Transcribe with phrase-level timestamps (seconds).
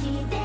[0.00, 0.39] して